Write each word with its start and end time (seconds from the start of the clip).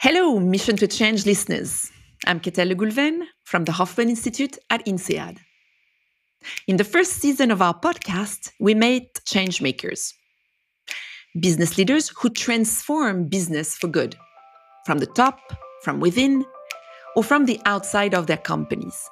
Hello, 0.00 0.38
Mission 0.38 0.76
to 0.76 0.86
Change 0.86 1.26
listeners. 1.26 1.90
I'm 2.24 2.38
Katell 2.38 2.68
Le 2.68 2.76
Goulven 2.76 3.22
from 3.42 3.64
the 3.64 3.72
Hoffmann 3.72 4.08
Institute 4.08 4.56
at 4.70 4.86
INSEAD. 4.86 5.38
In 6.68 6.76
the 6.76 6.84
first 6.84 7.14
season 7.14 7.50
of 7.50 7.60
our 7.60 7.74
podcast, 7.74 8.52
we 8.60 8.74
made 8.74 9.12
changemakers, 9.26 10.14
business 11.40 11.76
leaders 11.76 12.10
who 12.10 12.30
transform 12.30 13.26
business 13.26 13.74
for 13.74 13.88
good, 13.88 14.14
from 14.86 14.98
the 14.98 15.06
top, 15.06 15.40
from 15.82 15.98
within, 15.98 16.44
or 17.16 17.24
from 17.24 17.46
the 17.46 17.60
outside 17.64 18.14
of 18.14 18.28
their 18.28 18.36
companies. 18.36 19.10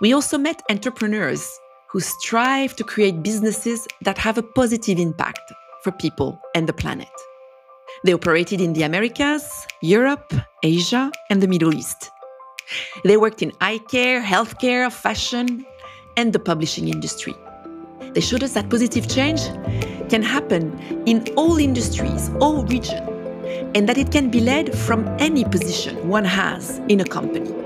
We 0.00 0.12
also 0.12 0.38
met 0.38 0.60
entrepreneurs 0.68 1.48
who 1.92 2.00
strive 2.00 2.74
to 2.76 2.82
create 2.82 3.22
businesses 3.22 3.86
that 4.00 4.18
have 4.18 4.38
a 4.38 4.42
positive 4.42 4.98
impact 4.98 5.52
for 5.84 5.92
people 5.92 6.40
and 6.56 6.68
the 6.68 6.72
planet. 6.72 7.06
They 8.04 8.12
operated 8.12 8.60
in 8.60 8.74
the 8.74 8.82
Americas, 8.82 9.66
Europe, 9.80 10.34
Asia, 10.62 11.10
and 11.30 11.42
the 11.42 11.48
Middle 11.48 11.72
East. 11.74 12.10
They 13.02 13.16
worked 13.16 13.40
in 13.40 13.50
eye 13.62 13.80
care, 13.90 14.22
healthcare, 14.22 14.92
fashion, 14.92 15.64
and 16.18 16.34
the 16.34 16.38
publishing 16.38 16.88
industry. 16.88 17.34
They 18.12 18.20
showed 18.20 18.42
us 18.42 18.52
that 18.52 18.68
positive 18.68 19.08
change 19.08 19.40
can 20.10 20.22
happen 20.22 20.78
in 21.06 21.24
all 21.34 21.56
industries, 21.56 22.30
all 22.40 22.64
regions, 22.64 23.08
and 23.74 23.88
that 23.88 23.96
it 23.96 24.12
can 24.12 24.30
be 24.30 24.40
led 24.40 24.76
from 24.76 25.08
any 25.18 25.44
position 25.44 26.06
one 26.06 26.26
has 26.26 26.82
in 26.90 27.00
a 27.00 27.04
company. 27.04 27.63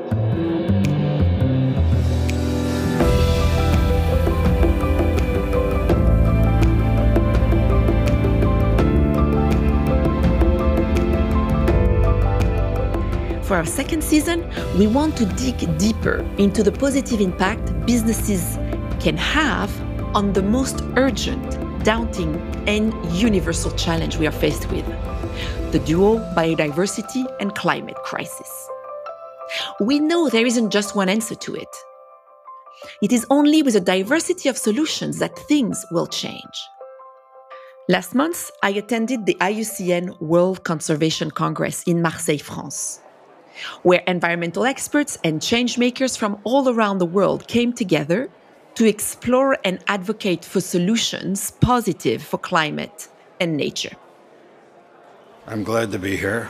For 13.49 13.57
our 13.57 13.65
second 13.65 14.05
season, 14.05 14.47
we 14.77 14.87
want 14.87 15.17
to 15.17 15.25
dig 15.25 15.57
deeper 15.79 16.19
into 16.37 16.63
the 16.63 16.71
positive 16.71 17.19
impact 17.19 17.65
businesses 17.87 18.59
can 19.01 19.17
have 19.17 19.73
on 20.15 20.35
the 20.35 20.43
most 20.43 20.85
urgent, 20.97 21.43
daunting, 21.83 22.35
and 22.69 22.93
universal 23.11 23.71
challenge 23.71 24.19
we 24.19 24.27
are 24.27 24.39
faced 24.45 24.71
with 24.71 24.85
the 25.73 25.79
dual 25.87 26.19
biodiversity 26.37 27.25
and 27.41 27.55
climate 27.55 27.97
crisis. 28.05 28.69
We 29.81 29.99
know 29.99 30.29
there 30.29 30.45
isn't 30.45 30.69
just 30.69 30.95
one 30.95 31.09
answer 31.09 31.35
to 31.37 31.55
it. 31.55 31.75
It 33.01 33.13
is 33.13 33.25
only 33.31 33.63
with 33.63 33.77
a 33.77 33.81
diversity 33.81 34.51
of 34.51 34.59
solutions 34.59 35.21
that 35.21 35.39
things 35.49 35.87
will 35.91 36.07
change. 36.07 36.57
Last 37.89 38.15
month, 38.15 38.51
I 38.63 38.73
attended 38.73 39.25
the 39.25 39.39
IUCN 39.41 40.21
World 40.21 40.65
Conservation 40.65 41.31
Congress 41.31 41.83
in 41.85 42.03
Marseille, 42.03 42.37
France 42.37 43.01
where 43.83 44.03
environmental 44.07 44.65
experts 44.65 45.19
and 45.25 45.43
change 45.43 45.79
makers 45.79 46.17
from 46.17 46.39
all 46.45 46.69
around 46.69 46.99
the 46.99 47.07
world 47.07 47.49
came 47.49 47.73
together 47.73 48.29
to 48.75 48.87
explore 48.87 49.57
and 49.65 49.79
advocate 49.89 50.45
for 50.45 50.61
solutions 50.61 51.51
positive 51.61 52.23
for 52.23 52.39
climate 52.39 53.09
and 53.41 53.57
nature. 53.57 53.97
I'm 55.47 55.65
glad 55.65 55.93
to 55.93 55.99
be 55.99 56.17
here. 56.17 56.49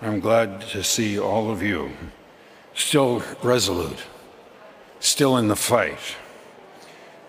I'm 0.00 0.18
glad 0.18 0.62
to 0.72 0.82
see 0.82 1.18
all 1.18 1.50
of 1.50 1.62
you 1.62 1.92
still 2.74 3.22
resolute, 3.42 4.02
still 5.00 5.36
in 5.36 5.48
the 5.48 5.56
fight, 5.56 6.16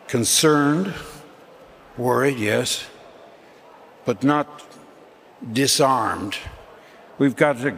concerned, 0.07 0.93
worried, 1.97 2.39
yes, 2.39 2.85
but 4.05 4.23
not 4.23 4.63
disarmed. 5.51 6.37
We've 7.17 7.35
got 7.35 7.59
to 7.59 7.75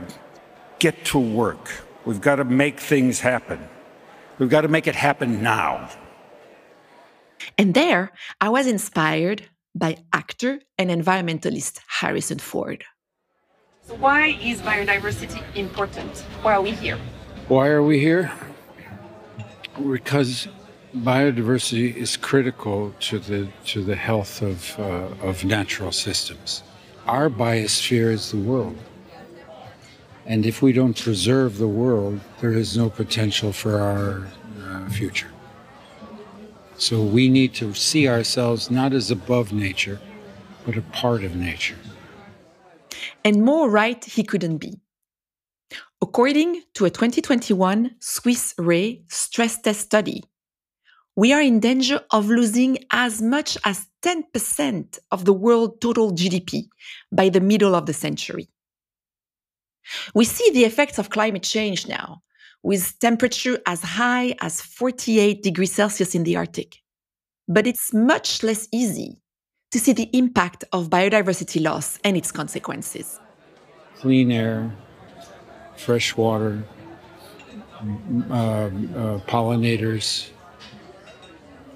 get 0.79 1.05
to 1.05 1.19
work. 1.19 1.69
We've 2.05 2.21
got 2.21 2.35
to 2.35 2.43
make 2.45 2.79
things 2.79 3.19
happen. 3.19 3.59
We've 4.37 4.49
got 4.49 4.61
to 4.61 4.67
make 4.67 4.87
it 4.87 4.95
happen 4.95 5.41
now. 5.41 5.89
And 7.57 7.73
there, 7.73 8.11
I 8.41 8.49
was 8.49 8.67
inspired 8.67 9.47
by 9.73 9.97
actor 10.13 10.59
and 10.77 10.89
environmentalist 10.89 11.79
Harrison 11.87 12.39
Ford. 12.39 12.83
So, 13.83 13.95
why 13.95 14.37
is 14.41 14.61
biodiversity 14.61 15.41
important? 15.55 16.19
Why 16.41 16.55
are 16.55 16.61
we 16.61 16.71
here? 16.71 16.97
Why 17.47 17.67
are 17.67 17.83
we 17.83 17.99
here? 17.99 18.31
Because 19.77 20.47
biodiversity 20.95 21.95
is 21.95 22.17
critical 22.17 22.95
to 23.01 23.19
the 23.19 23.47
to 23.65 23.83
the 23.83 23.95
health 23.95 24.41
of 24.41 24.79
uh, 24.79 25.27
of 25.27 25.43
natural 25.43 25.91
systems. 25.91 26.63
Our 27.05 27.29
biosphere 27.29 28.11
is 28.11 28.31
the 28.31 28.37
world. 28.37 28.77
And 30.25 30.45
if 30.45 30.61
we 30.61 30.73
don't 30.73 30.99
preserve 30.99 31.57
the 31.57 31.67
world, 31.67 32.19
there 32.41 32.53
is 32.53 32.75
no 32.75 32.89
potential 32.89 33.53
for 33.53 33.79
our 33.79 34.27
uh, 34.63 34.89
future. 34.89 35.29
So 36.77 37.01
we 37.01 37.29
need 37.29 37.53
to 37.55 37.73
see 37.73 38.07
ourselves 38.07 38.71
not 38.71 38.93
as 38.93 39.11
above 39.11 39.53
nature, 39.53 39.99
but 40.65 40.77
a 40.77 40.81
part 40.81 41.23
of 41.23 41.35
nature. 41.35 41.77
And 43.23 43.43
more 43.43 43.69
right 43.69 44.03
he 44.03 44.23
couldn't 44.23 44.57
be. 44.57 44.79
According 46.01 46.63
to 46.73 46.85
a 46.85 46.89
2021 46.89 47.95
Swiss 47.99 48.53
Re 48.57 49.03
stress 49.07 49.61
test 49.61 49.81
study, 49.81 50.23
we 51.15 51.31
are 51.31 51.41
in 51.41 51.59
danger 51.59 52.01
of 52.11 52.27
losing 52.27 52.77
as 52.91 53.21
much 53.21 53.57
as 53.63 53.87
10% 54.03 54.99
of 55.11 55.23
the 55.23 55.33
world 55.33 55.79
total 55.79 56.11
GDP 56.11 56.67
by 57.11 57.29
the 57.29 57.39
middle 57.39 57.73
of 57.73 57.85
the 57.85 57.93
century. 57.93 58.49
We 60.13 60.25
see 60.25 60.51
the 60.51 60.65
effects 60.65 60.97
of 60.97 61.09
climate 61.09 61.43
change 61.43 61.87
now, 61.87 62.21
with 62.63 62.97
temperature 62.99 63.59
as 63.65 63.81
high 63.81 64.35
as 64.41 64.61
48 64.61 65.43
degrees 65.43 65.73
Celsius 65.73 66.15
in 66.15 66.23
the 66.23 66.35
Arctic. 66.35 66.77
But 67.47 67.67
it's 67.67 67.93
much 67.93 68.43
less 68.43 68.67
easy 68.71 69.21
to 69.71 69.79
see 69.79 69.93
the 69.93 70.09
impact 70.13 70.63
of 70.71 70.89
biodiversity 70.89 71.61
loss 71.61 71.99
and 72.03 72.17
its 72.17 72.31
consequences. 72.31 73.19
Clean 73.97 74.31
air, 74.31 74.71
fresh 75.77 76.15
water, 76.15 76.63
uh, 77.81 78.33
uh, 78.33 78.69
pollinators, 79.27 80.29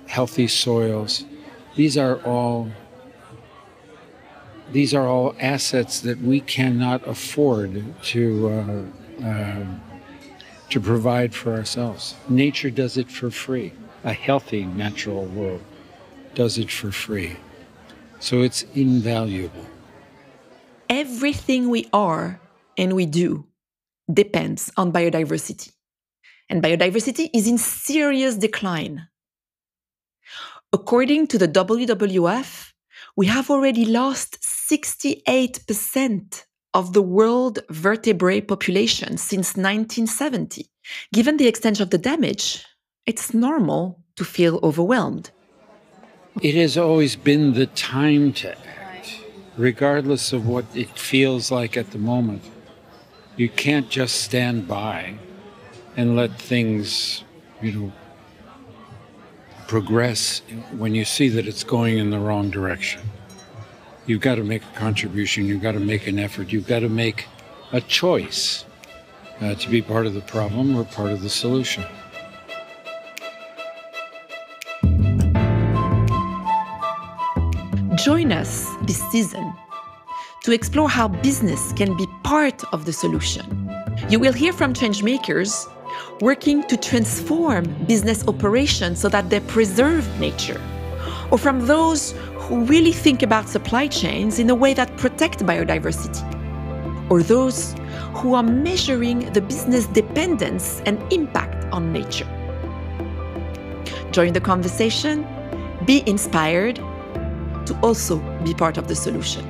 healthy 0.08 0.48
soils, 0.48 1.26
these 1.76 1.98
are 1.98 2.18
all 2.24 2.70
these 4.72 4.94
are 4.94 5.08
all 5.08 5.36
assets 5.40 6.00
that 6.02 6.22
we 6.22 6.40
cannot 6.42 7.08
afford 7.08 7.84
to 8.04 8.50
uh, 8.50 9.26
uh, 9.26 9.66
to 10.70 10.80
provide 10.80 11.34
for 11.34 11.54
ourselves. 11.54 12.16
Nature 12.30 12.70
does 12.70 12.98
it 12.98 13.10
for 13.10 13.32
free. 13.32 13.74
A 14.04 14.14
healthy 14.14 14.66
natural 14.66 15.26
world 15.26 15.62
does 16.36 16.58
it 16.58 16.70
for 16.72 16.92
free. 16.92 17.36
So 18.20 18.42
it's 18.42 18.64
invaluable. 18.76 19.66
Everything 20.90 21.70
we 21.70 21.88
are 21.92 22.40
and 22.78 22.94
we 22.94 23.06
do 23.06 23.46
depends 24.12 24.72
on 24.78 24.92
biodiversity. 24.92 25.72
And 26.50 26.64
biodiversity 26.64 27.30
is 27.34 27.48
in 27.48 27.58
serious 27.58 28.36
decline. 28.36 29.08
According 30.72 31.28
to 31.28 31.38
the 31.38 31.48
WWF, 31.48 32.72
we 33.16 33.26
have 33.28 33.50
already 33.50 33.86
lost 33.86 34.44
68% 34.70 36.46
of 36.74 36.94
the 36.94 37.02
world 37.02 37.60
vertebrate 37.70 38.48
population 38.48 39.18
since 39.18 39.56
1970. 39.58 40.68
Given 41.12 41.38
the 41.38 41.48
extent 41.48 41.80
of 41.80 41.90
the 41.90 41.98
damage, 41.98 42.64
it's 43.06 43.34
normal 43.34 44.04
to 44.16 44.24
feel 44.24 44.60
overwhelmed. 44.62 45.32
It 46.42 46.54
has 46.56 46.78
always 46.78 47.16
been 47.16 47.54
the 47.54 47.66
time 47.66 48.32
to 48.34 48.56
act, 48.68 49.24
regardless 49.58 50.32
of 50.34 50.46
what 50.46 50.66
it 50.76 50.90
feels 50.98 51.50
like 51.52 51.76
at 51.76 51.90
the 51.92 51.98
moment. 51.98 52.44
You 53.36 53.50
can't 53.50 53.90
just 53.90 54.22
stand 54.22 54.68
by 54.68 55.16
and 55.98 56.16
let 56.16 56.38
things, 56.40 57.24
you 57.62 57.72
know, 57.72 57.92
progress 59.68 60.44
when 60.78 60.94
you 60.94 61.06
see 61.06 61.30
that 61.30 61.48
it's 61.48 61.64
going 61.64 61.98
in 61.98 62.12
the 62.12 62.20
wrong 62.20 62.52
direction. 62.52 63.02
You've 64.10 64.22
got 64.22 64.36
to 64.36 64.44
make 64.44 64.64
a 64.64 64.76
contribution, 64.80 65.46
you've 65.46 65.62
got 65.62 65.74
to 65.74 65.80
make 65.80 66.08
an 66.08 66.18
effort, 66.18 66.52
you've 66.52 66.66
got 66.66 66.80
to 66.80 66.90
make 66.90 67.28
a 67.72 67.80
choice 67.80 68.66
uh, 69.40 69.54
to 69.54 69.70
be 69.70 69.84
part 69.84 70.08
of 70.08 70.16
the 70.16 70.22
problem 70.22 70.76
or 70.76 70.84
part 70.84 71.12
of 71.12 71.22
the 71.22 71.30
solution. 71.30 71.84
Join 78.04 78.32
us 78.32 78.68
this 78.88 79.00
season 79.12 79.54
to 80.42 80.54
explore 80.54 80.90
how 80.90 81.08
business 81.08 81.72
can 81.74 81.96
be 81.96 82.08
part 82.24 82.64
of 82.74 82.86
the 82.86 82.94
solution. 82.94 83.46
You 84.10 84.18
will 84.18 84.34
hear 84.34 84.54
from 84.54 84.74
changemakers 84.74 85.72
working 86.20 86.64
to 86.64 86.78
transform 86.78 87.66
business 87.86 88.28
operations 88.28 89.00
so 89.00 89.08
that 89.10 89.30
they 89.30 89.40
preserve 89.42 90.04
nature, 90.20 90.60
or 91.30 91.38
from 91.38 91.68
those 91.68 92.16
who 92.50 92.64
really 92.64 92.92
think 92.92 93.22
about 93.22 93.48
supply 93.48 93.86
chains 93.88 94.40
in 94.40 94.50
a 94.50 94.56
way 94.56 94.74
that 94.74 94.98
protect 94.98 95.46
biodiversity, 95.46 96.24
or 97.12 97.22
those 97.22 97.76
who 98.16 98.34
are 98.34 98.42
measuring 98.42 99.32
the 99.34 99.42
business 99.42 99.86
dependence 99.86 100.82
and 100.88 100.98
impact 101.14 101.72
on 101.72 101.94
nature. 101.94 102.28
Join 104.10 104.34
the 104.34 104.42
conversation, 104.42 105.28
be 105.86 106.02
inspired 106.08 106.78
to 107.68 107.80
also 107.84 108.18
be 108.44 108.56
part 108.56 108.80
of 108.80 108.88
the 108.88 108.96
solution. 108.96 109.48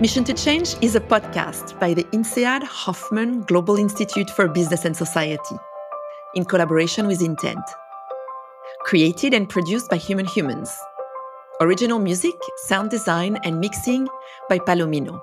Mission 0.00 0.22
to 0.22 0.32
Change 0.32 0.76
is 0.80 0.94
a 0.94 1.00
podcast 1.00 1.76
by 1.80 1.92
the 1.92 2.04
INSEAD 2.12 2.62
Hoffmann 2.62 3.42
Global 3.42 3.74
Institute 3.78 4.30
for 4.30 4.46
Business 4.46 4.84
and 4.84 4.96
Society 4.96 5.56
in 6.36 6.44
collaboration 6.44 7.08
with 7.08 7.20
Intent. 7.20 7.64
Created 8.88 9.34
and 9.34 9.46
produced 9.46 9.90
by 9.90 9.98
Human 9.98 10.24
Humans. 10.24 10.74
Original 11.60 11.98
music, 11.98 12.32
sound 12.64 12.88
design, 12.88 13.38
and 13.44 13.60
mixing 13.60 14.08
by 14.48 14.58
Palomino. 14.58 15.20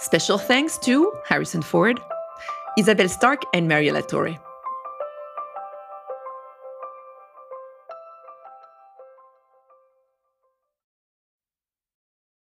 Special 0.00 0.38
thanks 0.38 0.76
to 0.78 1.12
Harrison 1.24 1.62
Ford, 1.62 2.00
Isabel 2.76 3.08
Stark, 3.08 3.42
and 3.54 3.70
Mariela 3.70 4.04
Torre. 4.08 4.40